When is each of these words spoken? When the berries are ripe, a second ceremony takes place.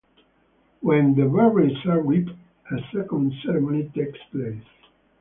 When 0.79 1.13
the 1.13 1.25
berries 1.25 1.77
are 1.85 2.01
ripe, 2.01 2.35
a 2.71 2.77
second 2.91 3.33
ceremony 3.43 3.91
takes 3.93 4.17
place. 4.31 4.63